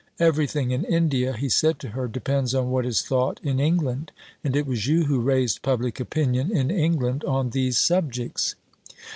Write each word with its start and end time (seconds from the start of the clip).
"Everything 0.19 0.71
in 0.71 0.83
India," 0.85 1.31
he 1.33 1.47
said 1.47 1.77
to 1.77 1.89
her, 1.89 2.07
"depends 2.07 2.55
on 2.55 2.71
what 2.71 2.87
is 2.87 3.03
thought 3.03 3.39
in 3.43 3.59
England, 3.59 4.11
and 4.43 4.55
it 4.55 4.65
was 4.65 4.87
you 4.87 5.03
who 5.03 5.19
raised 5.19 5.61
public 5.61 5.99
opinion 5.99 6.49
in 6.49 6.71
England 6.71 7.23
on 7.23 7.51
these 7.51 7.77
subjects." 7.77 8.55